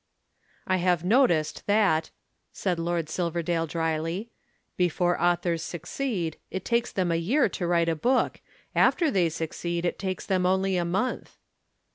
"I 0.65 0.77
have 0.77 1.03
noticed 1.03 1.67
that," 1.67 2.09
said 2.51 2.79
Lord 2.79 3.07
Silverdale 3.07 3.67
dryly, 3.67 4.31
"before 4.75 5.21
authors 5.21 5.61
succeed, 5.61 6.37
it 6.49 6.65
takes 6.65 6.91
them 6.91 7.11
a 7.11 7.15
year 7.21 7.47
to 7.49 7.67
write 7.67 7.87
a 7.87 7.95
book, 7.95 8.41
after 8.73 9.11
they 9.11 9.29
succeed 9.29 9.85
it 9.85 9.99
takes 9.99 10.25
them 10.25 10.43
only 10.43 10.75
a 10.75 10.85
month." 10.85 11.37